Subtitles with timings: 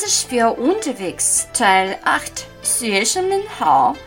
[0.00, 2.46] Chinesisch für unterwegs, Teil 8.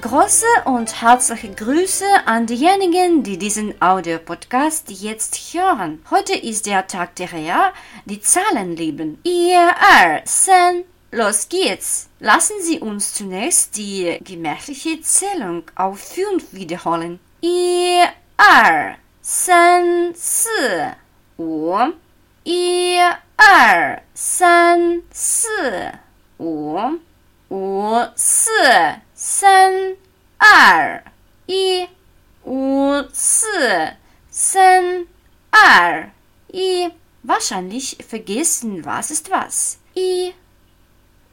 [0.02, 6.04] Große und herzliche Grüße an diejenigen, die diesen Audiopodcast jetzt hören.
[6.10, 7.74] Heute ist der Tag der Rea,
[8.06, 9.20] die Zahlen lieben.
[9.24, 9.70] Ihr
[10.02, 12.10] er, sen, los geht's.
[12.20, 17.20] Lassen Sie uns zunächst die gemächliche Zählung auf 5 wiederholen.
[17.42, 18.08] Ihr
[18.38, 20.48] er, sen, si,
[21.38, 22.03] 五。
[22.45, 22.99] 一
[23.37, 25.93] 二三四
[26.39, 26.79] 五
[27.49, 28.51] 五四
[29.15, 29.97] 三
[30.39, 31.05] 二
[31.47, 31.89] 一
[32.45, 33.95] 五四
[34.31, 35.07] 三
[35.51, 36.11] 二
[36.49, 36.91] 一
[37.29, 39.79] Wahrscheinlich vergessen, was ist was.
[39.95, 40.33] I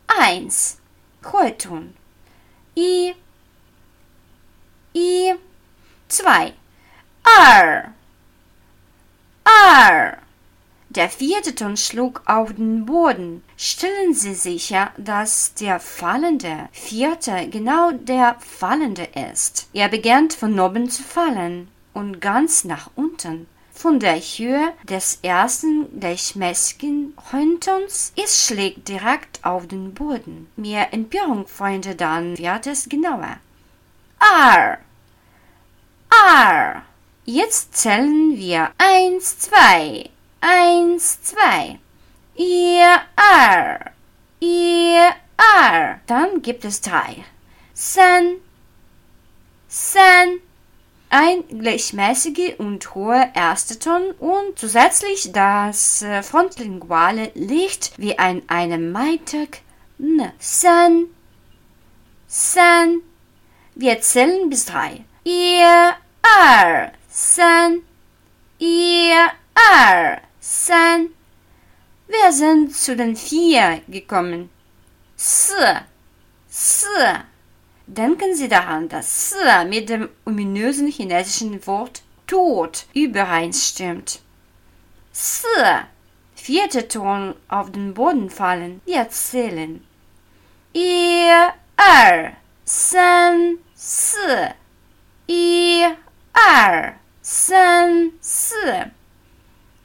[0.08, 0.78] eins
[1.22, 1.94] Kreuzton.
[2.76, 3.16] I
[4.94, 5.36] I
[6.10, 6.54] zwei
[7.24, 7.94] R
[9.46, 10.19] R
[10.91, 13.45] der vierte Ton schlug auf den Boden.
[13.57, 19.69] Stellen Sie sicher, dass der fallende vierte genau der fallende ist.
[19.73, 23.47] Er begann von oben zu fallen und ganz nach unten.
[23.73, 30.49] Von der Höhe des ersten gleichmäßigen Höhentons, es schlägt direkt auf den Boden.
[30.57, 33.39] Mehr Empörung, Freunde, dann wird es genauer.
[34.21, 34.79] R.
[36.35, 36.83] R.
[37.25, 40.11] Jetzt zählen wir eins, zwei
[40.41, 41.79] eins, zwei.
[42.35, 43.93] Ihr, er,
[44.41, 46.01] ihr, er.
[46.07, 47.25] Dann gibt es drei.
[47.75, 48.37] San,
[49.69, 50.41] san.
[51.13, 58.93] Ein gleichmäßiger und hoher erster Ton und zusätzlich das äh, Frontlinguale liegt wie an einem
[58.93, 59.59] Maitag
[59.99, 60.31] n.
[60.39, 61.07] San,
[62.29, 63.03] san.
[63.75, 65.05] Wir zählen bis drei.
[65.25, 67.83] Ihr, er, san,
[68.59, 70.21] ihr, er,
[72.09, 74.49] Wir sind zu den vier gekommen.
[75.17, 75.55] S,
[76.49, 76.87] S.
[77.87, 84.21] Denken Sie daran, dass S mit dem ominösen chinesischen Wort Tod übereinstimmt.
[85.13, 85.45] S.
[86.35, 88.81] Vierter Ton auf den Boden fallen.
[88.87, 89.85] Wir zählen.
[90.73, 92.33] Ihr, er,
[92.65, 94.17] san, S.
[95.27, 95.97] Ihr,
[96.33, 98.55] er, san, S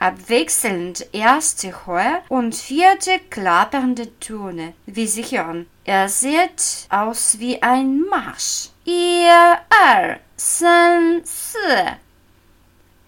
[0.05, 5.66] abwechselnd erste hohe und vierte klappernde Töne, wie Sie hören.
[5.83, 8.69] Er sieht aus wie ein Marsch.
[8.85, 9.57] Ihr,
[9.88, 10.67] er, si.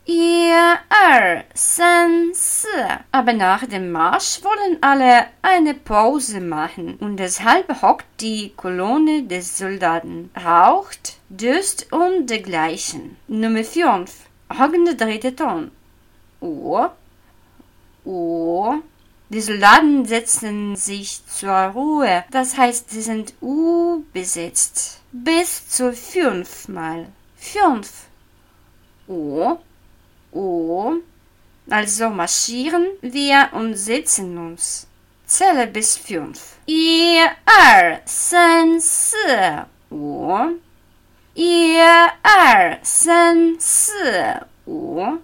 [0.05, 2.67] Ihr, er, si.
[3.11, 9.55] Aber nach dem Marsch wollen alle eine Pause machen und deshalb hockt die Kolonne des
[9.55, 13.17] Soldaten, raucht, döst und dergleichen.
[13.27, 14.11] Nummer 5.
[14.57, 15.71] Hockende dritte Ton.
[16.39, 16.87] O.
[18.05, 18.75] O.
[19.29, 22.23] Die Soldaten setzen sich zur Ruhe.
[22.31, 25.01] Das heißt, sie sind U besetzt.
[25.11, 27.07] Bis zu fünfmal.
[27.35, 28.05] Fünf.
[29.07, 29.57] O.
[30.31, 30.93] O.
[31.69, 34.87] Also marschieren wir und setzen uns.
[35.25, 36.55] Zähle bis fünf.
[36.65, 39.15] Ihr, er, san, si,
[39.89, 40.51] o.
[41.35, 43.91] Ihr, er, san, si,
[44.65, 45.17] o.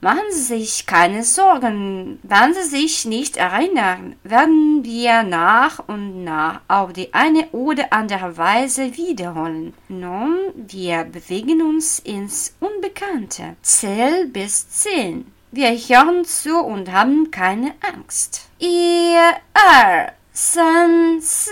[0.00, 6.60] Machen Sie sich keine Sorgen, wenn Sie sich nicht erinnern, werden wir nach und nach
[6.68, 9.72] auf die eine oder andere Weise wiederholen.
[9.88, 13.56] Nun, wir bewegen uns ins Unbekannte.
[13.62, 15.32] Zähl bis zehn.
[15.52, 18.48] Wir hören zu und haben keine Angst.
[18.58, 19.16] 一、
[19.54, 21.50] 二、三、四、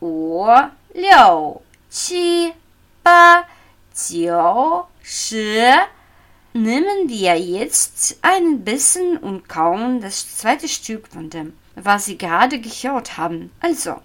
[0.00, 0.46] 五、
[0.94, 2.52] 六、七、
[3.02, 3.44] 八、
[3.94, 5.95] 九、十。
[6.56, 12.60] Nehmen wir jetzt ein bisschen und kauen das zweite Stück von dem, was Sie gerade
[12.60, 13.50] gehört haben.
[13.60, 13.96] Also,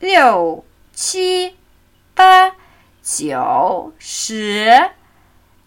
[0.00, 1.52] 六、七、
[2.14, 2.52] 八、
[3.02, 4.90] 九、十.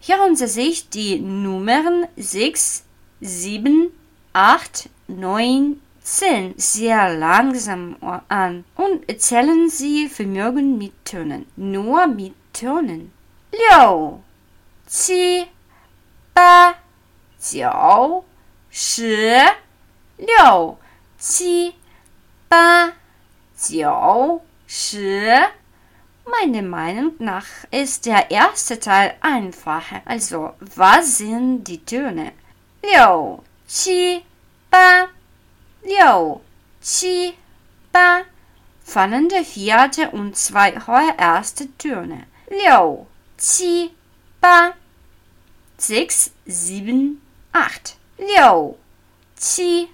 [0.00, 2.84] Hören Sie sich die Nummern 6,
[3.20, 3.90] 7,
[4.32, 7.96] 8, 9, 10 sehr langsam
[8.28, 11.46] an und zählen Sie Vermögen mit Tönen.
[11.56, 13.10] Nur mit Tönen.
[13.50, 14.20] 六、
[14.86, 15.46] 七、八、
[17.38, 18.24] 九、
[18.70, 19.38] 十、
[20.16, 20.78] 六、
[21.18, 21.74] 七、
[22.48, 22.92] 八、
[23.56, 25.46] 九、十.
[26.24, 30.02] Meiner Meinung nach ist der erste Teil einfacher.
[30.04, 32.32] Also, was sind die Töne?
[32.82, 34.24] 六、七、
[34.68, 35.08] 八、
[35.84, 36.40] 六、
[36.80, 37.34] 七、
[37.92, 38.22] 八.
[38.82, 42.26] Fallen der vierte und zwei hohe erste Töne.
[42.50, 43.06] 六、
[43.36, 43.94] 七、
[44.40, 44.74] 八。
[45.80, 47.20] sechs, sieben,
[47.52, 47.96] acht.
[48.18, 48.76] 六、
[49.36, 49.88] 七、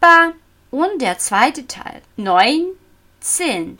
[0.00, 0.32] 八、
[0.70, 2.02] Und der zweite Teil.
[2.16, 2.76] Neun,
[3.20, 3.78] zehn.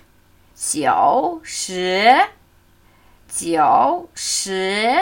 [0.57, 2.09] Jiao, shi,
[3.39, 4.97] jiao, shi.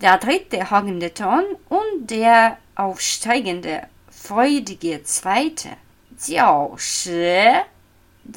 [0.00, 5.76] Der dritte hockende Ton und der aufsteigende, freudige zweite.
[6.18, 7.60] Jiao, shi,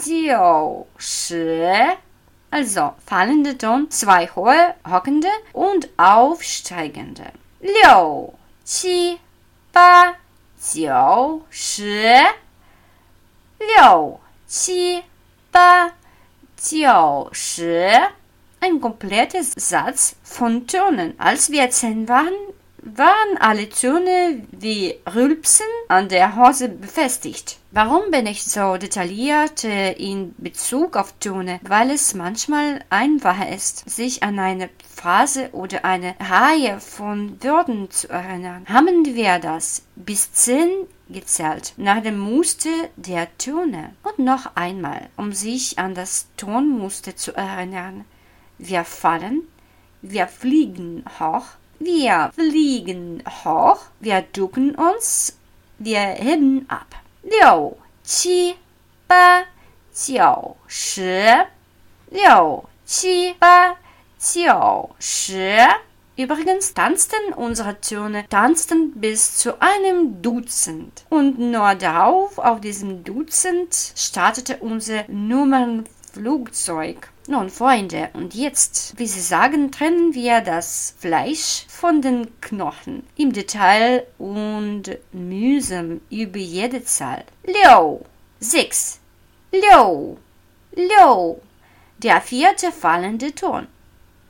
[0.06, 1.98] jiao, shi.
[2.53, 7.33] Also fallende Ton, zwei hohe, hockende und aufsteigende.
[7.63, 8.35] Liu,
[8.67, 9.19] qi,
[9.73, 10.17] ba,
[10.61, 12.13] jiao, shi.
[13.59, 15.03] Liu, qi,
[15.51, 15.93] ba,
[16.63, 17.89] jiao, shi.
[18.61, 21.19] Ein kompletter Satz von Tönen.
[21.19, 22.35] Als wir zehn waren,
[22.83, 27.59] waren alle Töne wie Rülpsen an der Hose befestigt.
[27.71, 31.61] Warum bin ich so detailliert in Bezug auf Töne?
[31.63, 38.09] Weil es manchmal einfacher ist, sich an eine Phrase oder eine Reihe von Wörtern zu
[38.09, 38.67] erinnern.
[38.69, 40.69] Haben wir das bis zehn
[41.09, 43.95] gezählt, nach dem Muster der Töne.
[44.03, 48.05] Und noch einmal, um sich an das Tonmuster zu erinnern.
[48.59, 49.43] Wir fallen,
[50.03, 51.47] wir fliegen hoch,
[51.82, 55.38] wir fliegen hoch, wir ducken uns,
[55.80, 56.88] wir heben ab.
[57.24, 58.56] 六七
[59.08, 59.44] 八
[59.94, 61.46] 九十，
[62.10, 63.76] 六七八
[64.18, 65.58] 九十。
[66.16, 71.06] Übrigens tanzten unsere Töne tanzten bis zu einem Dutzend.
[71.10, 77.10] Und nur darauf, auf diesem Dutzend, startete unser Nummernflugzeug.
[77.29, 83.33] Nun, Freunde, und jetzt, wie Sie sagen, trennen wir das Fleisch von den Knochen im
[83.33, 87.25] Detail und mühsam über jede Zahl.
[87.45, 88.01] Liu,
[88.41, 88.99] sechs,
[89.53, 90.17] Liu,
[90.75, 91.37] Liu,
[91.99, 93.69] der vierte fallende Ton.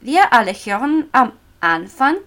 [0.03, 2.19] Wir alle hören am Anfang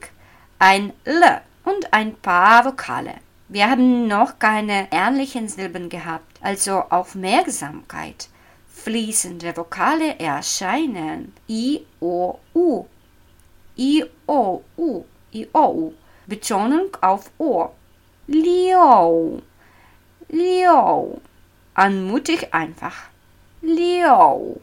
[0.57, 3.13] ein L und ein paar Vokale.
[3.49, 8.29] Wir haben noch keine ähnlichen Silben gehabt, also Aufmerksamkeit
[8.85, 11.33] fließende Vokale erscheinen.
[11.49, 12.85] I, O, U.
[13.75, 15.03] I, O, U.
[15.33, 15.93] I, O, U.
[16.27, 17.69] Betonung auf O.
[18.27, 19.41] Liu.
[20.29, 21.17] Liu.
[21.73, 22.95] Anmutig einfach.
[23.63, 24.57] Liu.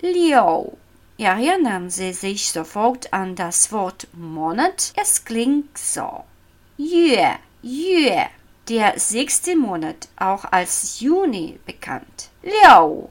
[0.00, 0.72] Liu.
[1.16, 4.92] Erinnern Sie sich sofort an das Wort Monat?
[4.96, 6.24] Es klingt so.
[6.76, 8.26] Yue, Yue.
[8.68, 12.30] Der sechste Monat, auch als Juni bekannt.
[12.42, 13.08] Liu.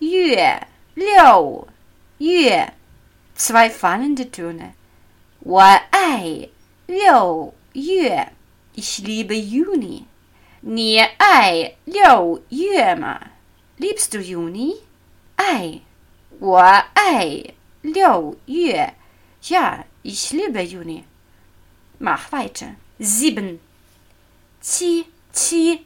[0.00, 0.60] Yue,
[0.96, 1.66] Liu,
[2.18, 2.72] Yue.
[3.34, 4.74] Zwei fallende Töne.
[5.44, 6.48] Wa ai,
[6.88, 8.26] Liu, Yue.
[8.74, 10.06] Ich liebe Juni.
[10.62, 13.20] Nie ai, Liu, Yue ma.
[13.78, 14.74] Liebst du Juni?
[15.36, 15.82] Ei.
[16.40, 18.92] Wa ai, Liu, Yue.
[19.42, 21.04] Ja, ich liebe Juni.
[21.98, 22.74] Mach weiter.
[22.98, 23.60] Sieben.
[24.62, 25.84] Zieh, zieh.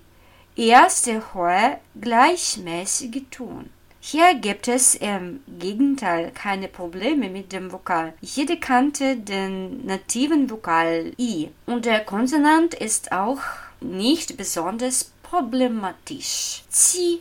[0.56, 3.73] Erste hohe gleichmäßige Ton.
[4.06, 8.12] Hier gibt es im Gegenteil keine Probleme mit dem Vokal.
[8.20, 13.38] Jede kannte den nativen Vokal I und der Konsonant ist auch
[13.80, 16.64] nicht besonders problematisch.
[16.70, 17.20] Qi.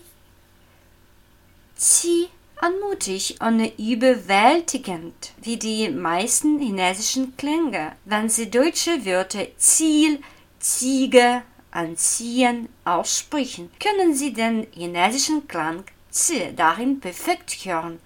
[1.79, 2.27] Qi.
[2.57, 10.19] Anmutig und überwältigend, wie die meisten chinesischen Klänge, wenn sie deutsche Wörter Ziel,
[10.59, 18.00] Ziege, anziehen aussprechen, können sie den chinesischen Klang Z darin perfekt hören.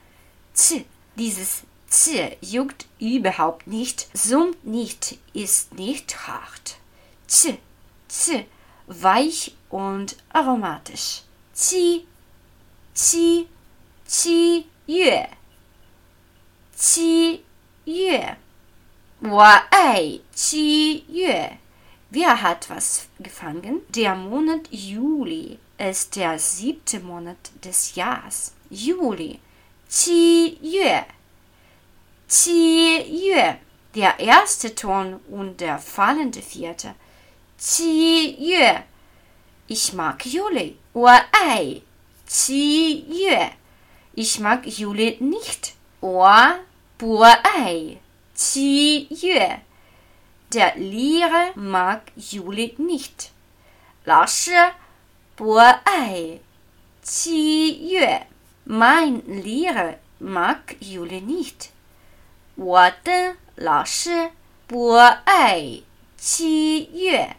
[0.55, 0.85] Z,
[1.17, 6.77] dieses Z juckt überhaupt nicht, summt nicht, ist nicht hart.
[7.27, 7.59] Z,
[8.09, 8.45] Z,
[8.87, 11.23] weich und aromatisch.
[11.55, 12.07] Qi,
[12.95, 13.47] Qi,
[14.09, 15.29] Qi Yue,
[16.77, 17.41] Qi
[17.85, 18.37] Yue.
[19.25, 21.57] 我爱七月。
[22.11, 23.83] Wer hat was gefangen?
[23.89, 28.54] Der Monat Juli ist der siebte Monat des Jahres.
[28.70, 29.40] Juli.
[29.90, 31.06] Qi Yue.
[32.28, 33.58] Qi Yue.
[33.96, 36.96] Der erste Ton und der fallende vierte.
[37.60, 38.84] Qi Yue.
[39.68, 40.78] Ich mag Juli.
[40.94, 41.82] Ai.
[42.28, 43.52] Qi Yue.
[44.14, 45.76] Ich mag Juli nicht.
[46.02, 47.98] Ai.
[48.36, 49.62] Qi Yue.
[50.54, 53.32] Der Lehrer mag Juli nicht.
[54.08, 54.54] 老师。
[55.37, 56.41] 不爱
[57.03, 58.27] 七月。
[58.65, 61.71] Mein Lehrer mag Juli nicht.
[62.55, 64.31] 我的老师
[64.67, 65.81] 不爱
[66.17, 67.37] 七月。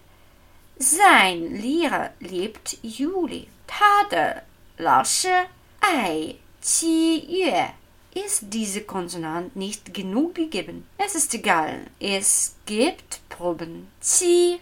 [0.80, 3.48] Sein Lehrer liebt Juli.
[3.68, 4.44] 他的
[4.78, 5.48] 老师
[5.80, 7.76] 爱七月。
[8.16, 10.86] Ist diese Konsonant nicht genug gegeben?
[10.98, 11.88] Es ist egal.
[12.00, 13.88] Es gibt Proben.
[14.02, 14.60] Qi,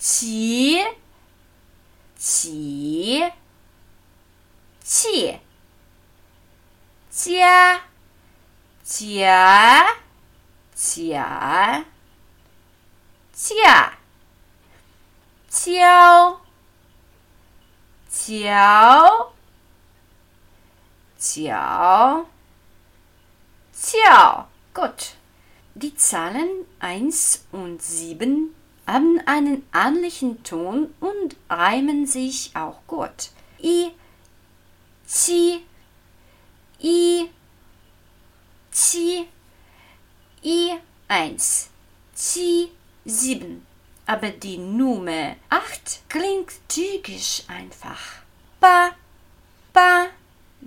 [0.00, 0.78] qi
[2.17, 3.31] 企
[4.81, 5.39] 妾
[7.09, 7.81] 家
[8.83, 9.85] 甲
[10.73, 11.85] 甲
[13.33, 13.93] 驾
[15.47, 16.41] 交
[18.09, 19.31] 嚼
[21.19, 22.25] 角
[23.75, 25.15] 叫 Gott.
[25.75, 28.55] Die Zahlen eins und sieben
[28.87, 33.29] haben einen ähnlichen Ton und reimen sich auch gut.
[33.61, 33.91] I,
[35.07, 35.63] Chi,
[36.81, 37.29] I,
[38.71, 39.27] Chi,
[40.43, 40.71] I,
[41.07, 41.69] 1,
[42.15, 42.69] Chi,
[43.05, 43.67] 7
[44.07, 47.99] aber die Nummer 8 klingt typisch einfach.
[48.59, 48.91] Ba,
[49.73, 50.07] ba.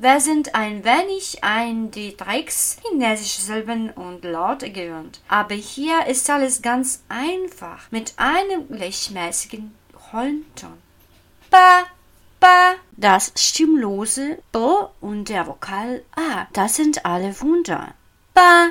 [0.02, 5.20] Wir sind ein wenig an die Drecks chinesische Silben und Laute gewöhnt.
[5.28, 9.74] Aber hier ist alles ganz einfach mit einem gleichmäßigen
[10.10, 10.78] Rollenton.
[11.50, 11.82] Ba,
[12.40, 12.76] ba.
[12.92, 14.58] Das stimmlose B
[15.02, 17.92] und der Vokal A, das sind alle Wunder.
[18.32, 18.70] Ba,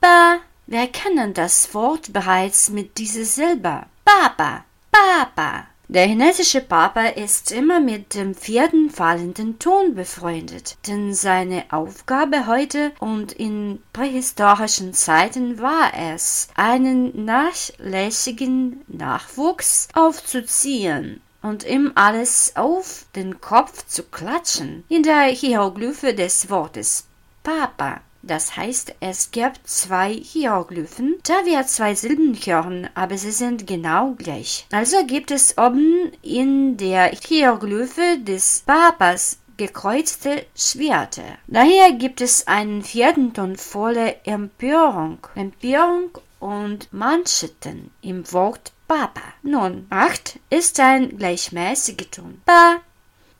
[0.00, 0.38] ba.
[0.66, 3.84] Wir kennen das Wort bereits mit dieser Silbe.
[4.04, 5.68] Papa, Papa.
[5.94, 12.92] Der chinesische Papa ist immer mit dem vierten fallenden Ton befreundet, denn seine Aufgabe heute
[12.98, 23.42] und in prähistorischen Zeiten war es, einen nachlässigen Nachwuchs aufzuziehen und ihm alles auf den
[23.42, 27.04] Kopf zu klatschen, in der Hieroglyphe des Wortes
[27.42, 28.00] Papa.
[28.22, 34.14] Das heißt, es gibt zwei Hieroglyphen, da wir zwei Silben hören, aber sie sind genau
[34.16, 34.66] gleich.
[34.70, 41.22] Also gibt es oben in der Hieroglyphe des Papas gekreuzte Schwerte.
[41.46, 49.22] Daher gibt es einen vierten Ton voller Empörung, Empörung und Manschetten im Wort Papa.
[49.42, 52.40] Nun, acht ist ein gleichmäßiger Ton.
[52.44, 52.76] Ba,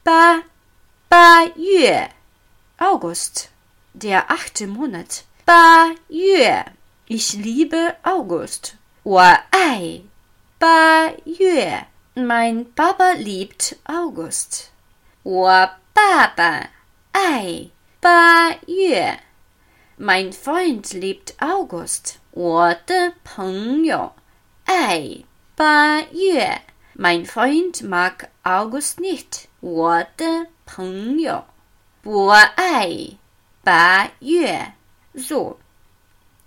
[0.03, 0.41] ba,
[1.09, 2.09] ba, Yue.
[2.79, 3.52] August
[3.94, 5.24] der achte Monat.
[5.46, 6.66] Ba Yue.
[7.08, 8.76] Ich liebe August.
[9.04, 10.04] Wa ai.
[10.60, 11.86] Ba Yue.
[12.16, 14.72] Mein Papa liebt August.
[15.24, 16.70] Wa Papa.
[17.14, 17.72] Ai.
[18.02, 19.18] Ba Yue.
[19.98, 22.20] Mein Freund liebt August.
[22.32, 24.14] 我的朋友
[24.66, 25.24] 爱
[25.56, 26.62] 八月。
[26.96, 29.46] Mein Freund mag August nicht.
[29.60, 31.46] 我的朋友
[32.04, 33.18] 不爱
[33.65, 34.73] Ba Yue.
[35.15, 35.59] So.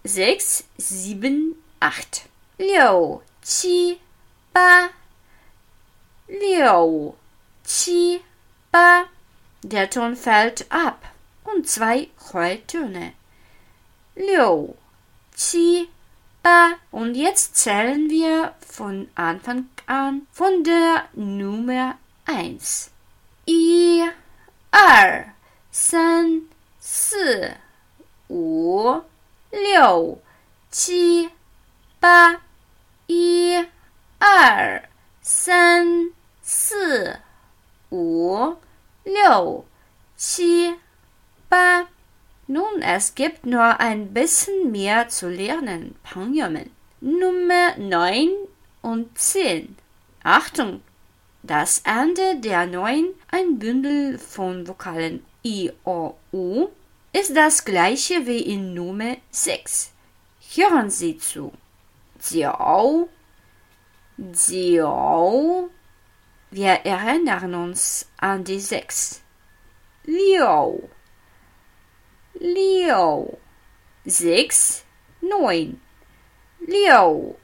[0.03, 2.27] Sechs, sieben, acht.
[2.57, 3.99] Liu, Qi,
[4.53, 4.89] Ba.
[6.27, 7.13] Liu,
[7.63, 8.21] Qi,
[8.71, 9.05] Ba.
[9.63, 11.01] Der Ton fällt ab
[11.43, 13.13] und zwei hohe Töne.
[14.15, 14.75] Liu,
[15.35, 15.87] Qi,
[16.43, 16.73] Ba.
[16.91, 22.91] Und jetzt zählen wir von Anfang an von der Nummer eins.
[23.47, 24.03] I,
[24.71, 25.25] R,
[25.71, 26.43] San,
[26.94, 27.52] 四、
[28.28, 29.02] 五、
[29.50, 30.20] 六、
[30.70, 31.30] 七、
[31.98, 32.40] 八，
[33.06, 33.66] 一、
[34.18, 34.88] 二、
[35.20, 36.10] 三、
[36.42, 37.18] 四、
[37.90, 38.56] 五、
[39.04, 39.64] 六、
[40.16, 40.76] 七、
[41.48, 41.88] 八。
[42.46, 46.70] Nun, es gibt nur ein bisschen mehr zu lernen, Panjamin.
[47.00, 48.28] Nummer 9
[48.82, 49.76] und 10.
[50.22, 50.82] Achtung!
[51.42, 56.68] Das Ende der 9, ein Bündel von Vokalen I, O, U
[57.15, 59.93] ist das gleiche wie in Nummer 6.
[60.55, 61.53] Hören Sie zu.
[62.21, 63.07] Jiao,
[64.17, 65.69] Jiao.
[66.51, 69.21] Wir erinnern uns an die 6.
[70.03, 70.89] Liu,
[72.33, 73.37] Liu.
[74.03, 74.83] 6,
[75.21, 75.81] 9.
[76.67, 77.35] Liu,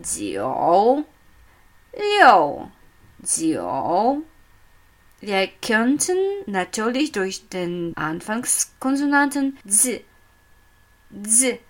[0.00, 1.04] Jiao,
[1.92, 2.70] Liu,
[3.24, 4.22] Jiao.
[5.22, 10.02] Wir könnten natürlich durch den Anfangskonsonanten z,
[11.22, 11.60] z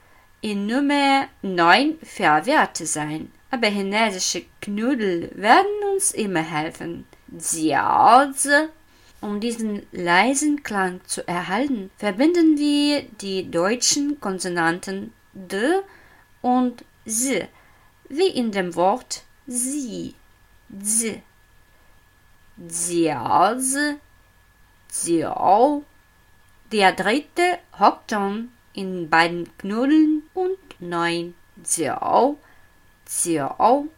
[0.41, 7.05] in Nummer 9 verwehrt sein, aber chinesische Knödel werden uns immer helfen.
[7.29, 8.69] Jiaozi.
[9.21, 15.83] Um diesen leisen Klang zu erhalten, verbinden wir die deutschen Konsonanten d
[16.41, 17.49] und z,
[18.09, 20.15] wie in dem Wort sie,
[20.83, 21.21] z.
[22.69, 23.97] Jiaozi,
[25.05, 25.85] Jiao.
[26.71, 32.39] Der dritte Hockton in beiden Knuddeln und neun Jiao,
[33.09, 33.89] Jiao.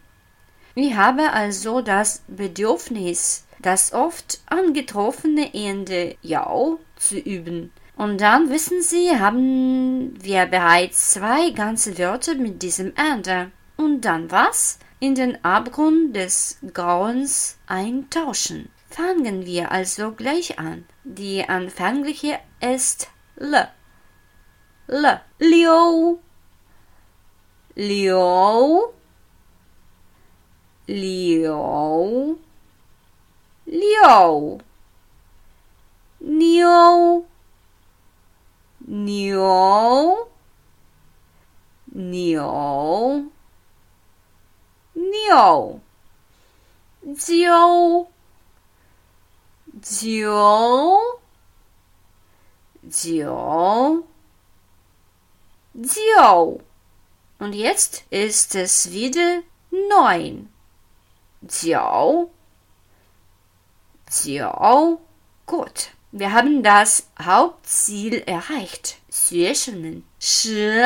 [0.74, 7.70] Ich habe also das Bedürfnis, das oft angetroffene Ende Yao zu üben.
[7.96, 13.52] Und dann wissen Sie, haben wir bereits zwei ganze Wörter mit diesem Ende.
[13.76, 14.78] Und dann was?
[15.04, 18.70] In den Abgrund des Grauens eintauschen.
[18.88, 20.86] Fangen wir also gleich an.
[21.04, 23.68] Die anfängliche ist L.
[24.86, 25.20] L.
[25.38, 26.18] Liu.
[27.74, 28.80] Liu.
[30.86, 32.38] Liu.
[33.66, 34.58] Liu.
[36.20, 37.24] Niu.
[38.86, 40.16] Niu.
[41.92, 43.33] Niu.
[45.14, 45.80] Niu.
[47.24, 48.06] Jiu.
[49.80, 51.20] Jiu.
[52.82, 54.04] Jiu.
[55.74, 56.60] Jiu.
[57.38, 60.48] Und jetzt ist es wieder neun.
[61.42, 62.30] Jiu.
[64.10, 64.98] Jiu.
[65.46, 65.90] Gut.
[66.10, 68.98] Wir haben das Hauptziel erreicht.
[69.10, 70.04] Schön.
[70.18, 70.82] Shi.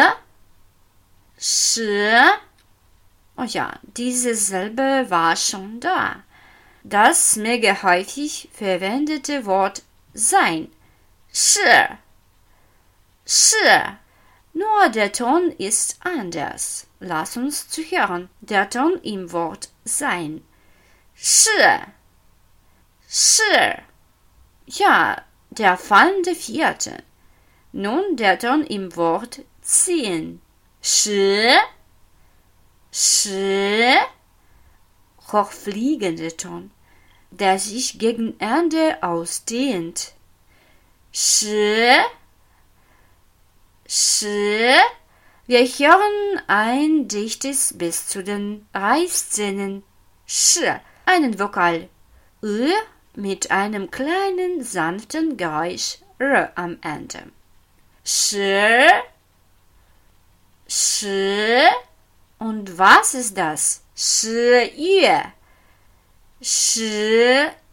[1.39, 2.48] Shi.
[3.41, 6.25] Oh ja, diese Silbe war schon da.
[6.83, 10.73] Das mega häufig verwendete Wort sein.
[11.33, 11.61] Shi.
[13.25, 13.55] Shi.
[14.55, 16.89] Nur der Ton ist anders.
[16.99, 18.29] Lass uns zuhören.
[18.41, 20.45] Der Ton im Wort sein.
[21.15, 21.51] Shi.
[23.09, 23.75] Shi.
[24.67, 27.05] Ja, der fallende Vierte.
[27.71, 30.41] Nun der Ton im Wort ziehen.
[30.83, 31.57] Shi.
[33.01, 33.95] Shi.
[35.31, 36.73] Hochfliegende Ton,
[37.31, 40.15] der sich gegen Ende ausdehnt.
[41.13, 41.95] Shi.
[43.87, 44.75] Shi.
[45.47, 49.85] Wir hören ein dichtes bis zu den Reißzähnen.
[50.27, 50.59] Sch,
[51.07, 51.89] einen Vokal.
[52.43, 52.69] Ö
[53.15, 57.31] mit einem kleinen sanften Geräusch R am Ende.
[58.05, 58.35] Sch,
[60.69, 61.07] Sch.
[62.39, 63.83] Und was ist das?
[63.97, 64.25] Sch,
[64.77, 65.33] Yue.
[66.41, 66.79] Sch,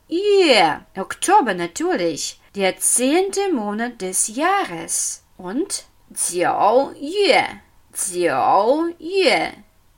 [0.07, 0.85] Yue.
[0.97, 2.39] Oktober natürlich.
[2.55, 5.23] Der zehnte Monat des Jahres.
[5.37, 5.85] Und
[6.15, 7.61] Jiao Yue.
[7.93, 9.53] Jiao Yue.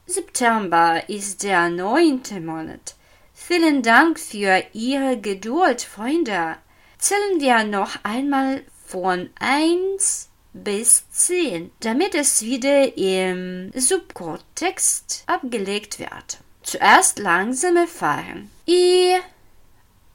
[0.05, 2.95] September ist der neunte Monat.
[3.33, 6.57] Vielen Dank für Ihre Geduld, Freunde.
[6.97, 10.29] Zählen wir noch einmal von 1
[10.63, 16.39] bis 10, damit es wieder im Subkontext abgelegt wird.
[16.63, 18.51] Zuerst langsam Fahren.
[18.67, 19.15] I,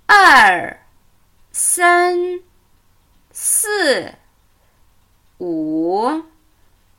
[0.06, 0.76] R,
[1.50, 2.40] San,
[3.30, 3.66] S,
[5.38, 6.22] U,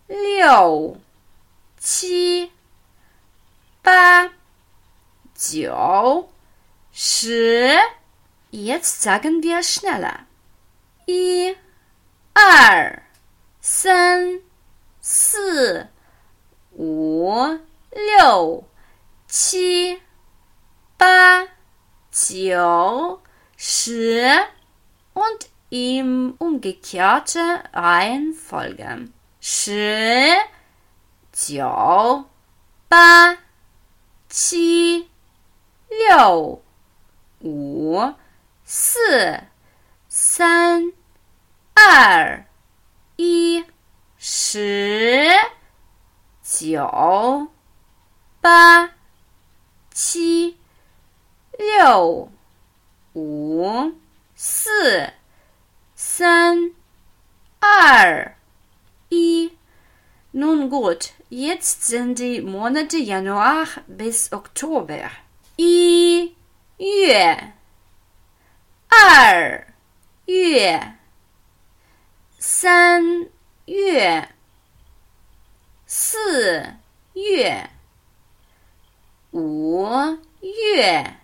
[0.08, 0.98] Liu,
[1.80, 2.50] Qi,
[3.84, 4.30] Ba,
[5.38, 6.26] Jiu,
[6.92, 7.78] Shi.
[8.52, 10.20] Jetzt sagen wir schneller.
[11.08, 11.56] I,
[12.34, 13.02] R.
[13.63, 14.41] 三、
[15.01, 15.89] 四、
[16.73, 17.59] 五、
[17.91, 18.65] 六、
[19.27, 20.01] 七、
[20.97, 21.47] 八、
[22.11, 23.21] 九、
[23.57, 24.49] 十
[25.15, 29.09] und im umgekehrten Reihenfolge.
[29.41, 30.33] Shi,
[31.33, 32.25] Jiu,
[32.89, 33.35] Ba,
[34.29, 35.09] Qi,
[35.91, 36.61] Liu,
[37.41, 38.15] Wu,
[38.65, 38.99] Si,
[40.09, 40.93] San,
[41.75, 42.47] Er,
[43.19, 43.65] I,
[44.19, 45.35] Shi,
[46.43, 47.51] Jiu,
[48.43, 48.91] Ba,
[49.93, 50.55] Qi,
[51.59, 52.29] Liu,
[53.15, 53.95] Wu,
[54.35, 55.13] 四、
[55.97, 56.71] 三、
[57.59, 58.37] 二、
[59.09, 59.51] 一.
[60.33, 65.11] Nun gut, jetzt sind die Monate Januar bis Oktober.
[65.59, 66.37] I,
[66.79, 67.53] Yue,
[68.89, 69.67] 二
[70.27, 70.81] 月、
[72.43, 73.29] 三
[73.67, 74.29] 月、
[75.87, 76.75] 四
[77.15, 77.71] 月、
[79.31, 81.17] 五月、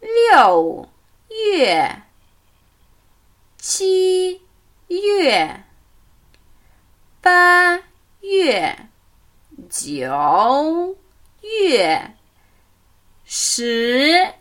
[0.00, 0.88] 六
[1.28, 2.02] 月、
[3.58, 4.40] 七
[4.88, 5.64] 月、
[7.20, 7.80] 八
[8.20, 8.76] 月、
[9.68, 10.96] 九
[11.42, 12.14] 月、
[13.24, 14.34] 十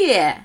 [0.00, 0.44] 月。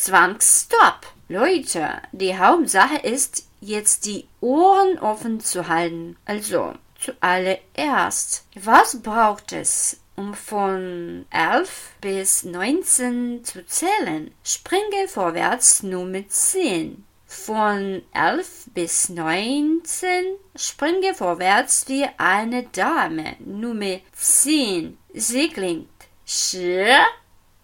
[0.00, 1.02] Zwangsstopp.
[1.28, 6.17] Leute, die Hauptsache ist, jetzt die Ohren offen zu halten.
[6.25, 14.31] Also, zuallererst, was braucht es, um von 11 bis 19 zu zählen.
[14.43, 17.03] Springe vorwärts Nummer 10.
[17.27, 23.35] Von 11 bis 19 springe vorwärts wie eine Dame.
[23.39, 24.97] Nummer 10.
[25.13, 25.89] Sie klingt
[26.25, 26.55] Sch,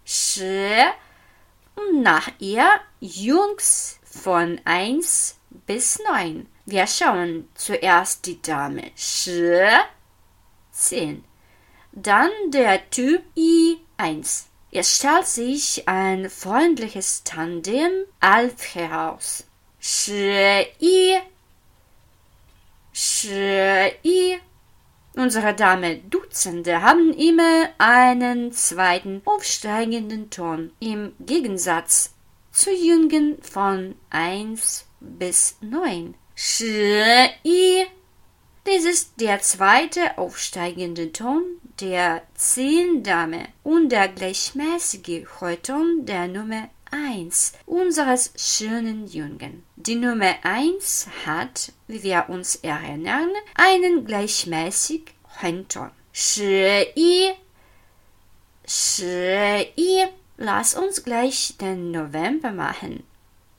[0.05, 0.41] Sch
[1.75, 2.67] und nach ihr
[2.99, 6.47] Jungs von 1 bis 9.
[6.65, 9.29] Wir schauen zuerst die Dame Sch,
[10.71, 11.23] 10
[11.91, 14.45] dann der Typ I1.
[14.71, 19.43] Es stellt sich ein freundliches Tandem Alf heraus.
[19.79, 21.21] Shi I
[22.93, 24.39] 十一。
[25.13, 32.13] Unsere Dame Dutzende haben immer einen zweiten aufsteigenden Ton im Gegensatz
[32.51, 36.15] zu Jüngen von 1 bis 9.
[36.35, 37.85] Shi.
[38.67, 41.43] Dies ist der zweite aufsteigende Ton
[41.79, 49.63] der Zehndame und der gleichmäßige Heuton der Nummer 1 unseres schönen Jungen.
[49.77, 55.05] Die Nummer 1 hat, wie wir uns erinnern, einen gleichmäßig
[55.41, 55.89] Heuton.
[56.11, 57.31] Shi.
[58.67, 60.07] Shi.
[60.40, 63.04] Lass uns gleich den November machen.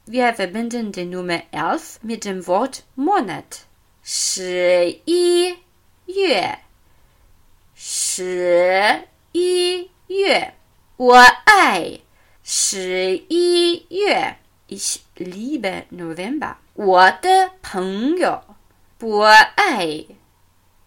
[0.05, 3.65] Wir verbinden die Nummer 11 mit dem Wort Monat.
[4.03, 5.55] 十一
[6.05, 6.59] 月，
[7.75, 10.53] 十一月，
[10.95, 11.99] 我爱
[12.43, 14.37] 十一月。
[14.69, 16.55] Ich liebe November.
[16.73, 18.43] 我的朋友
[18.97, 20.05] 不爱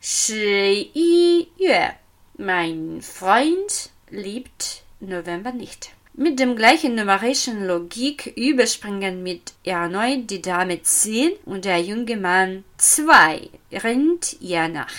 [0.00, 1.96] 十一月。
[2.38, 5.90] Mein Freund liebt November nicht.
[6.12, 12.64] Mit dem gleichen numerischen Logik überspringen mit erneut die Dame 10 und der junge Mann
[12.78, 14.92] 2 rennt ihr nach.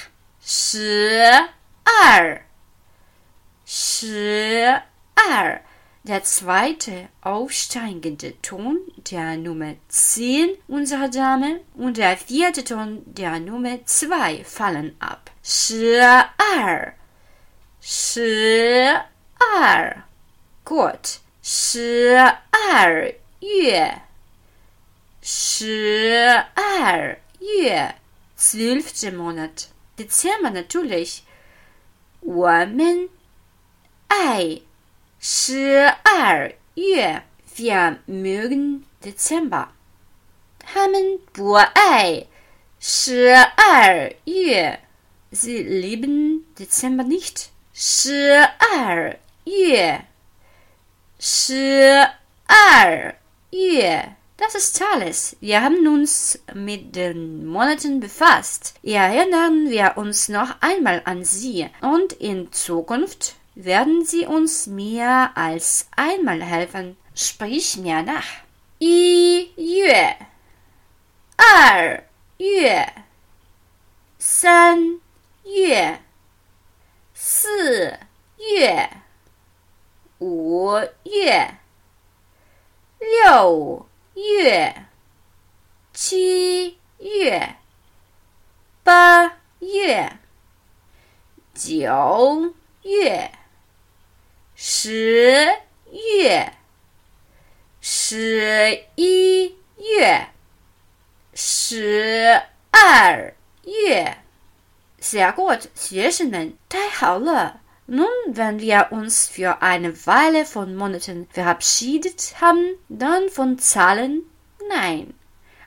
[0.44, 1.48] 十
[1.84, 2.42] 二
[3.64, 4.82] 十
[5.14, 5.62] 二
[6.04, 8.80] der zweite aufsteigende Ton
[9.12, 15.30] der Nummer 10 unserer Dame und der vierte Ton der Nummer 2 fallen ab.
[15.44, 16.94] 十二
[17.80, 19.06] 十二
[20.64, 21.20] Gut.
[21.44, 22.16] 十
[22.52, 24.02] 二月，
[25.22, 27.96] 十二月，
[28.38, 29.68] zwölfte Monat.
[29.98, 31.22] Dezember natürlich.
[32.22, 33.10] 我们
[34.08, 34.62] 爱
[35.20, 37.24] 十二月。
[37.56, 39.70] Wir mögen Dezember.
[40.60, 42.28] 他们不爱
[42.80, 44.80] 十二月。
[45.32, 47.48] Sie lieben Dezember nicht.
[47.74, 50.01] 十二 Ye.
[54.37, 55.37] Das ist alles.
[55.41, 58.75] Wir haben uns mit den Monaten befasst.
[58.83, 61.69] Erinnern wir uns noch einmal an sie.
[61.81, 66.97] Und in Zukunft werden sie uns mehr als einmal helfen.
[67.15, 68.27] Sprich mir nach.
[68.81, 70.17] I Yue.
[71.39, 72.03] Er
[72.39, 72.87] Yue.
[74.19, 75.01] San
[75.45, 75.99] Yue.
[77.15, 77.49] Si
[78.39, 79.06] Yue.
[80.19, 81.55] 五月、
[82.99, 84.75] 六月、
[85.93, 87.57] 七月、
[88.83, 90.19] 八月、
[91.53, 93.31] 九月、
[94.55, 95.47] 十
[95.91, 96.53] 月、
[97.83, 100.29] 十一月、
[101.35, 104.17] 十二月。
[104.99, 113.59] Sehr gut, 学生们，太好了 Nun, wenn wir uns für eine Weile von Monaten verabschiedet haben, dann von
[113.59, 114.23] Zahlen
[114.69, 115.15] nein.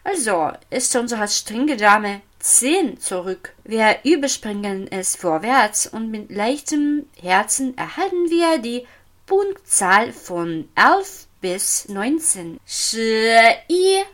[0.04, 3.54] Also ist unsere strenge Dame 10 zurück.
[3.64, 8.86] Wir überspringen es vorwärts und mit leichtem Herzen erhalten wir die
[9.26, 12.60] Punktzahl von 11 bis 19.
[12.68, 14.08] 11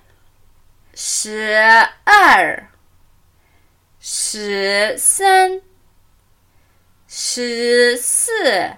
[0.93, 2.61] 12
[4.31, 5.61] 13
[7.14, 8.30] 十三。
[8.30, 8.76] 十四、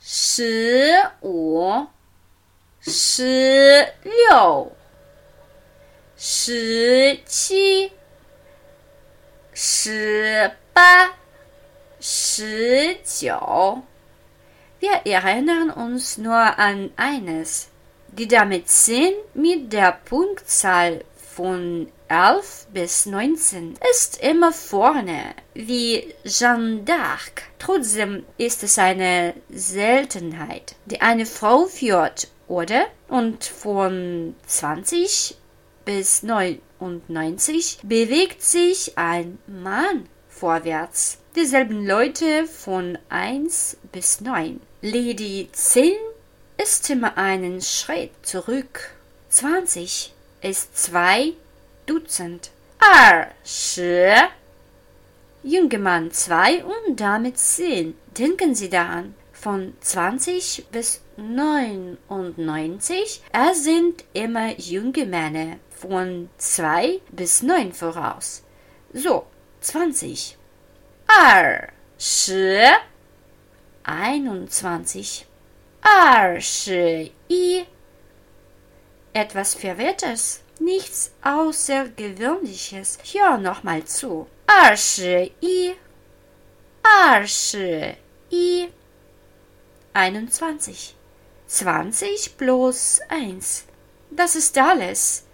[0.00, 1.86] 十五、
[2.80, 4.72] 十六、
[6.16, 7.90] 十七、
[9.54, 11.14] 十八、
[12.00, 13.82] 十九。
[14.80, 17.68] Wir erinnern uns nur an eines.
[18.08, 26.81] Die Dame 10 mit der Punktzahl von 11 bis 19 ist immer vorne, wie Jeanne
[26.81, 27.43] d'Arc.
[27.59, 32.87] Trotzdem ist es eine Seltenheit, die eine Frau führt, oder?
[33.07, 35.37] Und von 20
[35.85, 41.19] bis 99 bewegt sich ein Mann vorwärts.
[41.35, 44.59] Dieselben Leute von 1 bis 9.
[44.81, 45.93] Lady 10
[46.57, 48.95] ist immer einen Schritt zurück.
[49.29, 51.33] 20 ist zwei
[51.89, 52.51] Dutzend.
[52.77, 54.13] Ar, shi.
[55.79, 57.95] Mann zwei und damit zehn.
[58.15, 59.15] Denken Sie daran.
[59.33, 68.43] Von 20 bis 99, es sind immer junge Männer von zwei bis neun voraus.
[68.93, 69.25] So,
[69.61, 70.37] 20.
[71.07, 72.67] Ar, shi.
[73.83, 75.25] 21.
[75.81, 76.39] Ar,
[77.29, 77.65] i.
[79.13, 82.98] Etwas Verwirrtes nichts Außergewöhnliches.
[83.12, 84.26] Hör nochmal zu.
[84.46, 85.74] 二十一，
[86.82, 87.96] 二十
[88.30, 88.68] 一
[89.92, 90.94] einundzwanzig.
[91.46, 93.64] Zwanzig plus eins.
[94.10, 95.24] Das ist alles.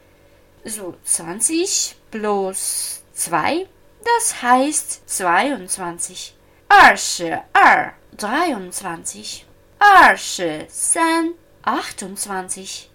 [0.65, 3.67] So, zwanzig plus zwei,
[4.05, 6.35] das heißt zweiundzwanzig.
[6.69, 9.47] 二十二 dreiundzwanzig.
[9.79, 12.91] 二十三 achtundzwanzig.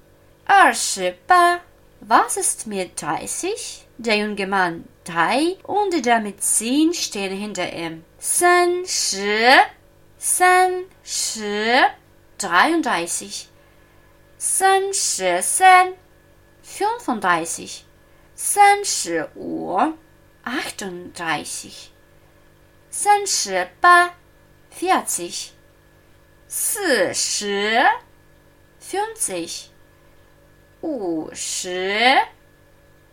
[0.46, 1.62] 二十八
[2.01, 3.87] was ist mit dreißig?
[3.99, 8.05] Der junge Mann Tai und der mit zehn stehen hinter ihm.
[8.19, 9.59] San shi,
[10.17, 11.83] san shi,
[12.39, 13.49] 33.
[14.39, 15.93] San shi san,
[16.63, 17.85] 35.
[18.35, 19.93] San shi wu,
[20.45, 21.93] 38.
[22.91, 24.15] San shi ba,
[24.71, 25.53] 40.
[26.53, 27.87] 四十
[28.81, 29.70] ，50。
[30.82, 32.18] 五十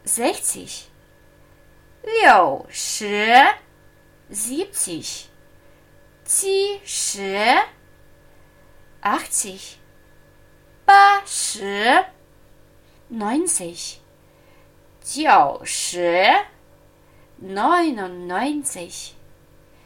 [0.04, 0.88] sechzig.
[2.02, 3.54] 六十
[4.30, 5.28] siebzig.
[6.24, 7.62] 七十
[9.00, 9.78] achtzig.
[10.84, 12.04] 八十
[13.08, 14.00] neunzig.
[15.02, 16.26] 九十
[17.38, 19.14] neunundneunzig.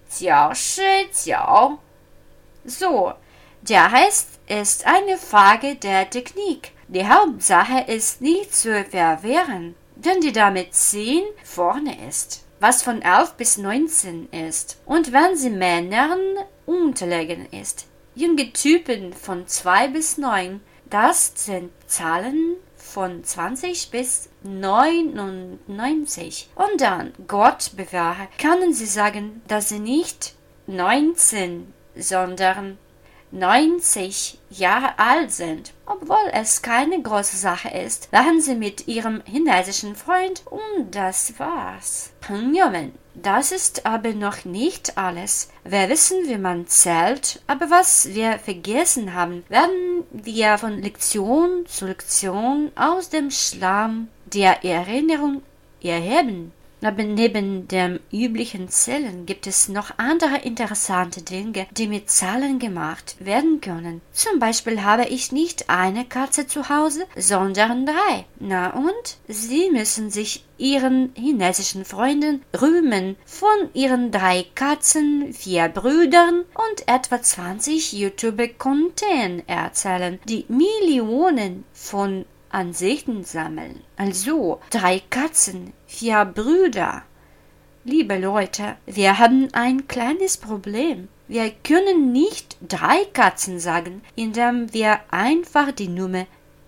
[0.08, 1.78] 九十九
[2.68, 3.14] So,
[3.62, 6.72] der heißt, ist eine Frage der Technik.
[6.93, 13.35] Die Hauptsache ist nicht zu verwehren, denn die Dame 10 vorne ist, was von 11
[13.35, 14.77] bis 19 ist.
[14.85, 16.19] Und wenn sie Männern
[16.65, 26.49] unterlegen ist, junge Typen von 2 bis 9, das sind Zahlen von 20 bis 99.
[26.55, 30.35] Und dann, Gott bewahre, können Sie sagen, dass Sie nicht
[30.67, 32.77] 19, sondern
[33.31, 35.73] 90 Jahre alt sind.
[35.85, 42.11] Obwohl es keine große Sache ist, lachen sie mit ihrem chinesischen Freund und das war's.
[42.27, 42.91] Hm, Pangyomen.
[43.13, 45.49] Das ist aber noch nicht alles.
[45.65, 51.87] Wir wissen, wie man zählt, aber was wir vergessen haben, werden wir von Lektion zu
[51.87, 55.43] Lektion aus dem Schlamm der Erinnerung
[55.81, 56.53] erheben.
[56.81, 63.61] Neben dem üblichen Zählen gibt es noch andere interessante Dinge, die mit Zahlen gemacht werden
[63.61, 64.01] können.
[64.13, 68.25] Zum Beispiel habe ich nicht eine Katze zu Hause, sondern drei.
[68.39, 69.17] Na und?
[69.27, 77.21] Sie müssen sich ihren chinesischen Freunden rühmen von ihren drei Katzen, vier Brüdern und etwa
[77.21, 83.81] 20 YouTube-Content erzählen, die Millionen von Ansichten sammeln.
[83.97, 87.03] Also drei Katzen, vier Brüder.
[87.83, 91.07] Liebe Leute, wir haben ein kleines Problem.
[91.27, 96.27] Wir können nicht drei Katzen sagen, indem wir einfach die Nummer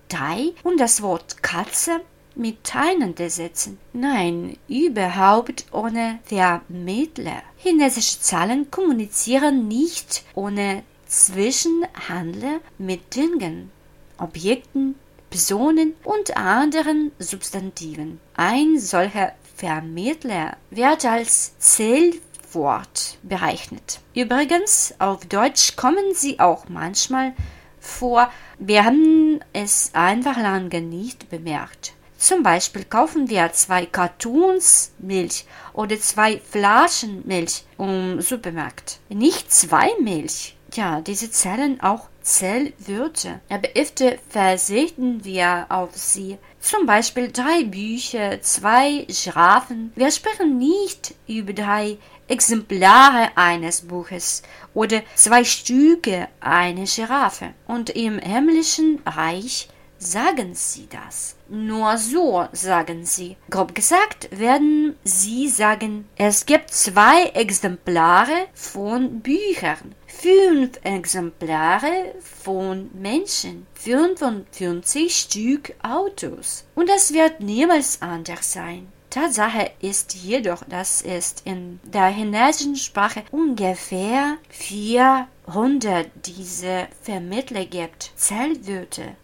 [0.09, 2.01] drei und das Wort Katze
[2.35, 3.77] miteinander setzen.
[3.93, 7.43] Nein, überhaupt ohne Vermittler.
[7.57, 13.71] Chinesische Zahlen kommunizieren nicht ohne Zwischenhandler mit Dingen,
[14.17, 14.95] Objekten,
[15.33, 18.19] Personen und anderen Substantiven.
[18.35, 23.99] Ein solcher Vermittler wird als Zählwort berechnet.
[24.13, 27.33] Übrigens, auf Deutsch kommen sie auch manchmal
[27.79, 28.29] vor.
[28.59, 31.93] Wir haben es einfach lange nicht bemerkt.
[32.19, 38.99] Zum Beispiel kaufen wir zwei Cartoons Milch oder zwei Flaschen Milch im Supermarkt.
[39.09, 40.55] Nicht zwei Milch.
[40.75, 43.41] Ja, diese zählen auch Zählwörter.
[43.49, 46.37] Aber öfter verzichten wir auf sie.
[46.59, 49.91] Zum Beispiel drei Bücher, zwei Giraffen.
[49.95, 54.41] Wir sprechen nicht über drei Exemplare eines Buches
[54.73, 57.53] oder zwei Stücke einer Giraffe.
[57.67, 59.67] Und im himmlischen Reich
[59.99, 61.35] sagen sie das.
[61.55, 63.37] Nur so sagen sie.
[63.51, 73.67] Grob gesagt werden sie sagen, es gibt zwei Exemplare von Büchern, fünf Exemplare von Menschen,
[73.75, 76.65] 45 Stück Autos.
[76.73, 78.91] Und es wird niemals anders sein.
[79.11, 88.11] Tatsache ist jedoch, dass es in der chinesischen Sprache ungefähr 400 diese Vermittler gibt.
[88.15, 89.15] Zählwörter.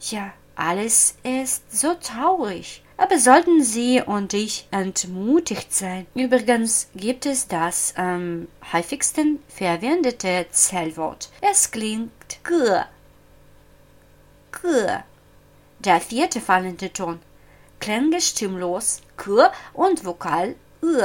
[0.00, 2.82] Ja, alles ist so traurig.
[2.96, 6.06] Aber sollten Sie und ich entmutigt sein.
[6.14, 11.30] Übrigens gibt es das am häufigsten verwendete Zählwort.
[11.40, 12.10] Es klingt
[12.42, 12.82] ge.
[14.60, 14.98] Ge.
[15.78, 17.20] Der vierte fallende Ton.
[17.78, 21.00] Klänge stimmlos k und Vokal ü.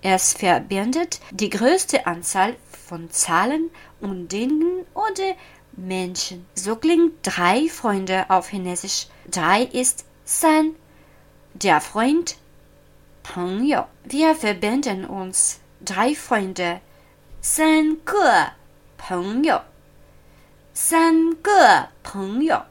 [0.00, 2.56] Es verbindet die größte Anzahl
[2.88, 5.34] von Zahlen und Dingen oder
[5.73, 6.45] Menschen.
[6.55, 9.07] So klingt drei Freunde auf Chinesisch.
[9.29, 10.75] Drei ist san,
[11.53, 12.37] Der Freund,
[13.23, 13.87] 朋友.
[14.03, 15.59] Wir verbinden uns.
[15.81, 16.81] Drei Freunde.
[17.41, 18.53] 三个
[18.97, 19.61] 朋友。
[20.73, 22.65] 三个朋友.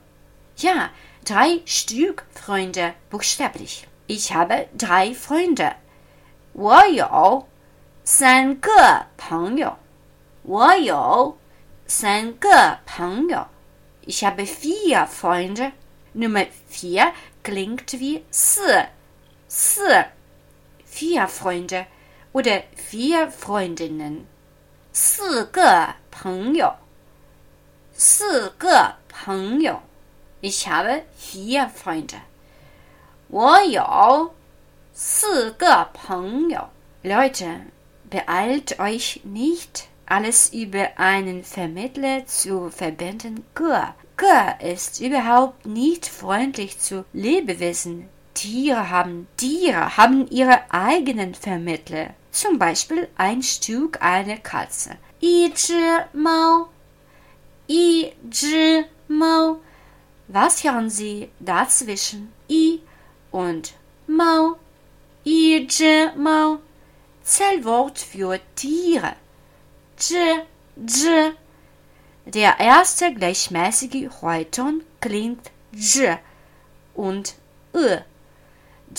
[0.56, 0.90] Ja,
[1.24, 3.86] drei Stück Freunde, buchstäblich.
[4.06, 5.74] Ich habe drei Freunde.
[6.52, 7.46] 我有
[8.04, 9.76] 三个朋友。
[10.42, 11.36] 我有
[11.86, 13.46] 三个朋友。
[14.02, 15.72] Ich habe vier Freunde.
[16.14, 17.12] Nummer vier
[17.42, 18.86] klingt wie 四
[19.48, 20.06] 四
[20.84, 21.86] vier Freunde
[22.32, 24.26] oder vier Freundinnen.
[24.92, 26.76] 四个朋友
[27.92, 29.82] 四个朋友
[30.40, 32.20] Ich habe vier Freunde.
[33.28, 34.34] 我有
[34.94, 36.70] 四个朋友
[37.02, 37.66] Leute,
[38.10, 43.44] beeilt euch nicht, alles über einen Vermittler zu verbinden.
[43.54, 43.94] Gör.
[44.16, 48.08] Gör ist überhaupt nicht freundlich zu Lebewesen.
[48.34, 52.14] Tiere haben, Tiere haben ihre eigenen Vermittler.
[52.30, 54.96] Zum Beispiel ein Stück einer Katze.
[55.20, 55.74] 一只
[56.12, 56.68] 猫，
[57.66, 59.58] 一只猫。
[60.28, 62.32] Was hören Sie dazwischen?
[62.48, 62.80] I
[63.32, 63.74] und
[64.06, 64.56] Mau.
[65.24, 66.58] 一只猫。
[67.24, 69.16] Zellwort für Tiere.
[70.09, 71.33] J, J.
[72.25, 76.17] Der erste gleichmäßige Heuton klingt J
[76.93, 77.35] und
[77.73, 77.97] Ö.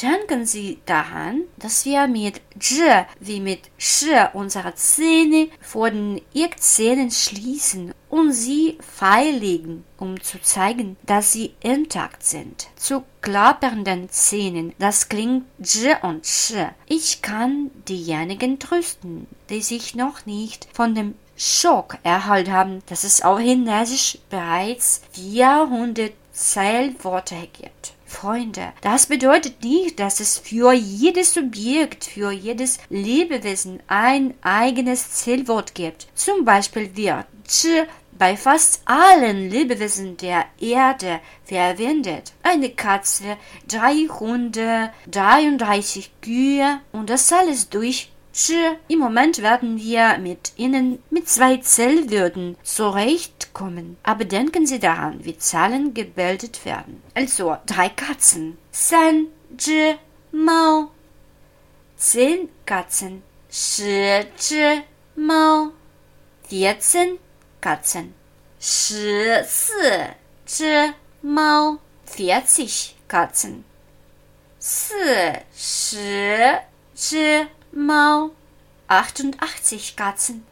[0.03, 7.13] Denken Sie daran, dass wir mit J wie mit Sch unsere Zähne vor den Eckzähnen
[7.13, 12.67] schließen und sie feillegen, um zu zeigen, dass sie intakt sind.
[12.75, 16.55] Zu klappernden Zähnen, das klingt J und Sch.
[16.87, 23.23] Ich kann diejenigen trösten, die sich noch nicht von dem Schock erhalten haben, dass es
[23.23, 27.94] auf Chinesisch bereits 400 Zählworte gibt.
[28.25, 35.75] Freunde, das bedeutet nicht, dass es für jedes Subjekt, für jedes Lebewesen ein eigenes Zählwort
[35.75, 36.07] gibt.
[36.15, 37.67] Zum Beispiel wird Ch
[38.19, 42.33] bei fast allen Lebewesen der Erde verwendet.
[42.43, 43.37] Eine Katze,
[43.69, 48.11] drei Hunde, 33 Kühe und das alles durch
[48.88, 53.97] im Moment werden wir mit ihnen mit zwei Zellwürden zurechtkommen.
[54.03, 57.01] Aber denken Sie daran, wie Zahlen gebildet werden.
[57.14, 58.59] Also drei Katzen.
[58.73, 59.94] San, Zhi,
[60.33, 60.90] Mao.
[61.97, 63.23] Zehn Katzen.
[63.49, 64.83] Shi, Zhi,
[65.14, 65.70] Mao.
[66.49, 67.18] Vierzehn
[67.61, 68.14] Katzen.
[68.59, 69.73] Shi, Si,
[70.44, 70.90] Zhi,
[71.23, 71.79] Mao.
[72.05, 73.64] Vierzig Katzen.
[74.59, 74.92] Si,
[75.57, 76.59] Shi,
[76.94, 78.32] Zhi, Mau,
[78.88, 80.44] 88 Katzen,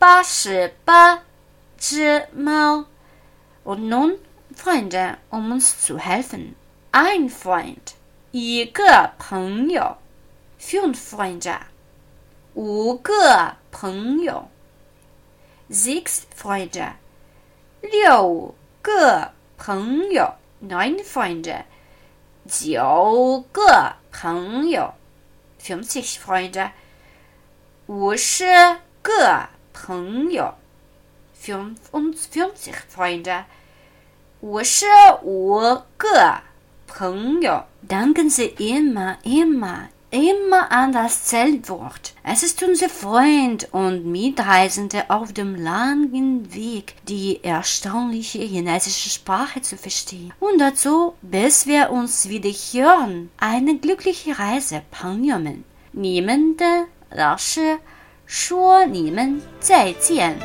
[0.00, 1.20] 88
[1.78, 2.84] 只猫.
[3.64, 4.18] Und nun,
[4.54, 6.54] Freunde, um uns zu helfen.
[6.92, 7.94] Ein Freund,
[8.32, 9.96] 一个朋友,
[10.60, 11.58] fünf Freunde,
[12.54, 14.48] 五个朋友,
[15.70, 16.92] sechs Freunde,
[17.80, 21.64] 六个朋友, neun Freunde,
[22.46, 24.94] 九个朋友。
[25.60, 26.70] 50 Freunde,
[27.86, 28.44] 五十
[29.02, 30.54] 个朋友，
[31.40, 33.44] 55 Freunde,
[34.40, 34.86] 五十
[35.22, 36.42] 五个
[36.86, 37.64] 朋友。
[37.88, 42.14] Danken Sie immer, immer, immer an das Zellwort.
[42.22, 49.76] Es ist unser Freund und Mitreisende auf dem langen Weg, die erstaunliche chinesische Sprache zu
[49.76, 50.32] verstehen.
[50.38, 55.64] Und dazu, bis wir uns wieder hören, eine glückliche Reise, 朋友们。
[55.90, 57.78] 你们的老师
[58.26, 60.36] 说：“你们再见。”